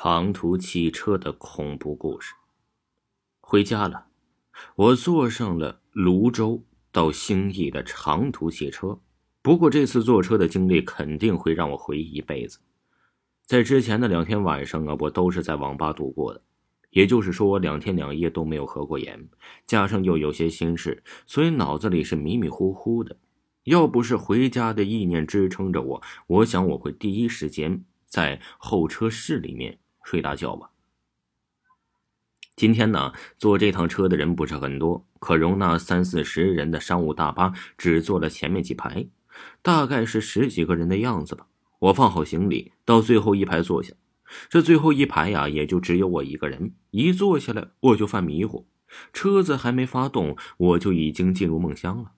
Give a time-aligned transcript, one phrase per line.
[0.00, 2.32] 长途汽车的恐怖故事。
[3.40, 4.06] 回家了，
[4.76, 9.00] 我坐上了泸州到兴义的长途汽车。
[9.42, 12.60] 不过这次坐车的经历肯定会让我回忆一辈子。
[13.44, 16.40] 在之前的两天晚上啊，我都是在网吧度过的，
[16.90, 19.28] 也就是说我两天两夜都没有合过眼，
[19.66, 23.18] 加上又有些心事，所以脑子里是迷迷糊糊的。
[23.64, 29.80] 要不是回家的意念支撑着我，我想我会第一时间在候车室里面。
[30.08, 30.70] 睡大觉吧。
[32.56, 39.06] 今天呢，坐这趟车的人不是很多，可容纳三四十人的商务大巴只坐了前面几排，
[39.60, 41.46] 大概是十几个人的样子吧。
[41.78, 43.92] 我放好行李，到最后一排坐下。
[44.48, 46.72] 这最后一排呀，也就只有我一个人。
[46.90, 48.66] 一坐下来，我就犯迷糊，
[49.12, 52.12] 车子还没发动，我就已经进入梦乡了。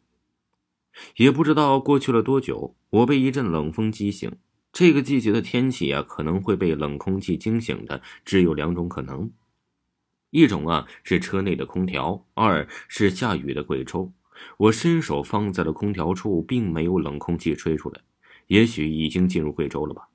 [1.17, 4.31] 也不知道过去了多久，我被一阵冷风激醒。
[4.73, 9.31] 这个季节的天气啊，可能会被冷空气惊醒的，只有两种可能：
[10.31, 14.13] 一种啊是车内的空调，二是下雨的贵州。
[14.57, 18.01] 我伸手放在了空调处，并没有冷空气吹出来，
[18.47, 20.09] 也许已经进入贵州了吧。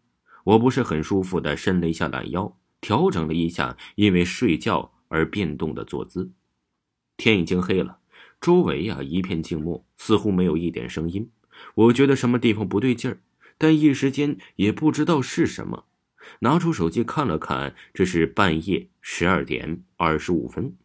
[0.45, 6.31] 我不是很舒服的伸了一下懒腰，调整了一下因为睡觉而变动的坐姿。
[7.17, 7.99] 天已经黑了，
[8.39, 11.29] 周围啊一片静默，似乎没有一点声音。
[11.75, 13.19] 我觉得什么地方不对劲儿。
[13.57, 15.85] 但一时间也不知道是什么，
[16.39, 20.75] 拿出手机看了看，这是半夜十二点二十五分。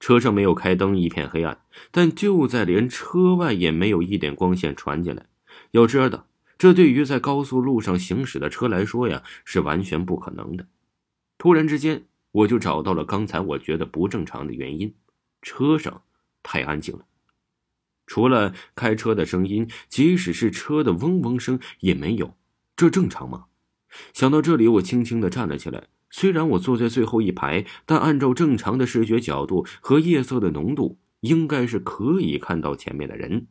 [0.00, 1.62] 车上没有开灯，一片黑暗。
[1.90, 5.26] 但就在连车外也没有一点光线传进来。
[5.70, 6.26] 要知道，
[6.58, 10.66] 这对于在高速路上行驶的车来说呀，是完全不可能的。
[11.38, 14.94] 突然之间，我就找到了刚才我觉得不正常的原因：
[15.42, 16.02] 车上
[16.42, 17.04] 太安静了。
[18.06, 22.36] 除了开车的声音，即使是车的嗡嗡声也没有，
[22.76, 23.46] 这正常吗？
[24.12, 25.84] 想到这里，我轻轻的站了起来。
[26.10, 33.48] 虽然我坐在最后一排，但按照正常的视觉角度和夜色的浓度，应该是可以看到前面的人。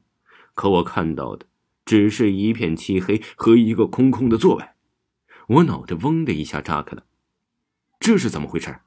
[0.54, 1.46] 可我看到的
[1.84, 4.66] 只是一片漆黑和一个空空的座位。
[5.48, 7.04] 我脑袋嗡的一下炸开了，
[8.00, 8.80] 这是怎么回事？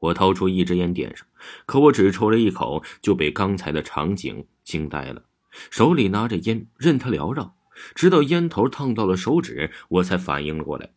[0.00, 1.26] 我掏出一支烟点上，
[1.66, 5.24] 可我只抽了一口就被刚才的场景惊呆了。
[5.70, 7.56] 手里拿着烟，任它缭绕，
[7.94, 10.92] 直到烟头烫到了手指，我才反应了过来。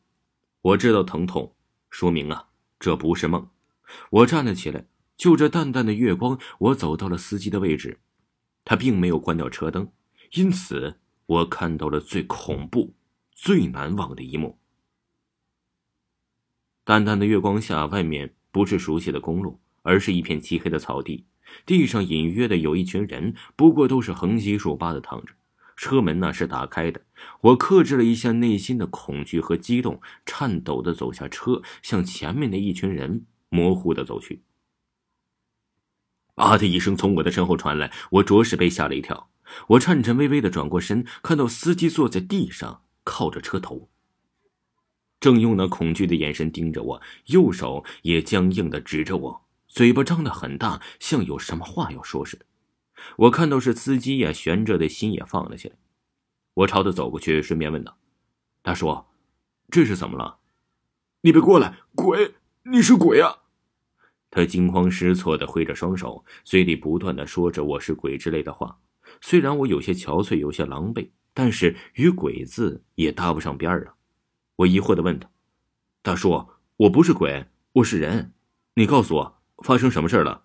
[0.62, 1.54] 我知道疼痛，
[1.90, 2.48] 说明啊，
[2.80, 3.50] 这不是梦。
[4.10, 4.86] 我站了起来，
[5.18, 8.00] 就着淡淡的月光，我走到了司机的位置。
[8.64, 9.92] 他并没有关掉车灯，
[10.34, 12.94] 因此我看到了最恐怖、
[13.32, 14.58] 最难忘的一幕。
[16.86, 18.34] 淡淡的月光下，外面。
[18.54, 21.26] 不是熟悉的公路，而是一片漆黑的草地。
[21.66, 25.34] 地上隐约的有一群人，不过都是横七竖八的躺着。
[25.76, 27.02] 车门呢是打开的。
[27.42, 34.44] 我克制了一下内心的恐惧和激动，颤抖的走下车，向前面的一群人模糊的走去。
[36.36, 39.32] 啊的一声从我的身后传来，我着实被吓了一跳。
[39.70, 43.90] 我颤颤巍巍的转过身，看到司机坐在地上，靠着车头。
[45.24, 52.46] 正用那恐惧的眼神盯着我，右手也僵硬的指着我，嘴巴张得很大，像有什么话要说似的。
[53.16, 55.78] 我看到是司机呀，悬着的心也放了下来。
[56.56, 57.98] 我朝他走过去，顺便问道
[58.62, 59.06] ：“大叔，
[59.72, 60.40] 这是怎么了？
[61.22, 62.34] 你别过来，鬼！
[62.64, 63.44] 你是鬼啊！”
[64.30, 68.78] 他惊慌失措的挥着双手，嘴里不断的说着“我是鬼”之类的话。
[69.22, 73.96] 虽然我有些憔悴，有些狼狈，但是与“鬼”字也搭不上边儿啊。
[74.58, 75.30] 我疑惑的问他
[76.04, 76.48] ：“大叔，
[76.78, 78.34] 我不是鬼，我是人，
[78.76, 80.44] 你告诉我发生什么事了？”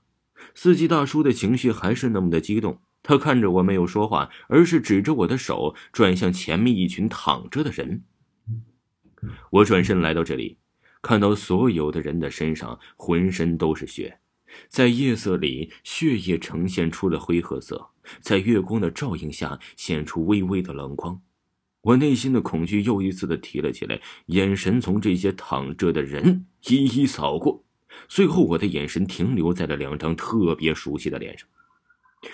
[0.55, 8.05] 司机大叔的情绪还是那么的激动，他看着我没有说话，而是指着我的手转向前面一群躺着的人。
[9.51, 10.59] 我转身来到这里，
[11.03, 14.21] 看到所有的人的身上浑身都是血，
[14.69, 17.91] 在夜色里，血液呈现出了灰褐色，
[18.21, 21.21] 在月光的照映下显出微微的冷光。
[21.89, 27.65] 我内心的恐惧又一次的提了起来，眼神从这些躺着的人一一扫过，
[28.09, 31.49] 最后我的眼神停留在了两张特别熟悉的脸上。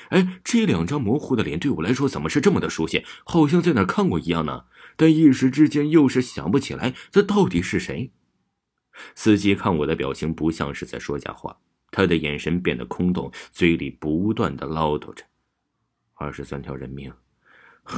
[0.08, 3.04] 哎，这两张模糊的脸对我来说怎么是这么的熟悉？
[3.24, 4.64] 好像在哪看过一样呢？
[4.96, 8.10] 但一时之间又是想不起来，这到底是谁？
[9.14, 11.58] 司机看我的表情不像是在说假话，
[11.92, 15.24] 他的眼神变得空洞，嘴里不断的唠叨着
[16.14, 17.12] ：“二十三条人命。”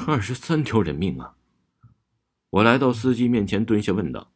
[0.06, 1.35] 二十三条人命啊！
[2.56, 4.32] 我来到司机面前，蹲下问道：“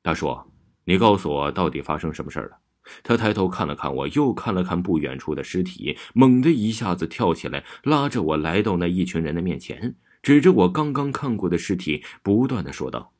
[0.00, 0.38] 大叔，
[0.84, 2.60] 你告诉我到底发生什么事了？”
[3.02, 13.12] 他抬头看了看我，又看了看不远处的尸体，猛地一下子跳起来，拉着我来到那一群人的面前，指着我刚刚看过的尸体，不断的说道：“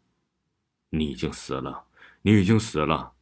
[0.90, 1.86] 你已经死了，
[2.22, 3.14] 你已经死了。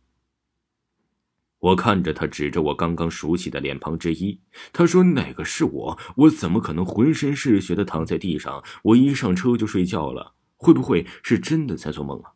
[1.60, 4.38] 我看着他，指着我刚刚熟悉的脸庞之一，
[4.70, 5.98] 他说：“哪个是我？
[6.16, 8.62] 我怎么可能浑身是血的躺在地上？
[8.82, 12.32] 我一上车就睡觉了，会不会是真的在做梦啊？”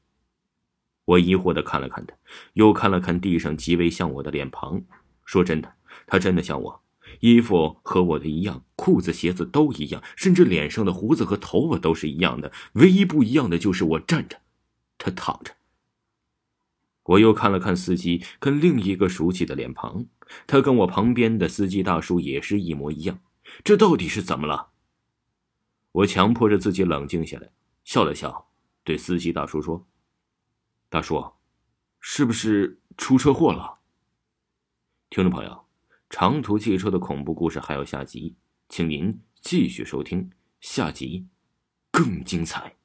[1.06, 2.14] 我疑惑的看了看他，
[2.52, 4.82] 又看了看地上极为像我的脸庞。
[5.24, 5.74] 说真的，
[6.06, 6.82] 他真的像我，
[7.20, 12.52] 衣服和我的一样，裤子、鞋子都一样，甚至脸上的胡子和头发都是一样的。
[12.74, 14.40] 唯一不一样的就是我站着，
[14.98, 15.52] 他躺着。
[17.04, 20.06] 我又看了看司机跟另一个熟悉的脸庞，
[20.46, 23.18] 他跟我旁边的司机大叔也是一模一样。
[23.64, 24.68] 这到底是怎么了？
[25.92, 27.50] 我强迫着自己冷静下来，
[27.84, 28.48] 笑了笑，
[28.84, 29.86] 对司机大叔说
[30.88, 31.32] ：“大叔，
[32.00, 33.80] 是不是出车祸了？”
[35.10, 35.66] 听众朋友，
[36.08, 38.36] 长途汽车的恐怖故事还有下集，
[38.68, 40.30] 请您继续收听，
[40.60, 41.26] 下集
[41.90, 42.79] 更精彩。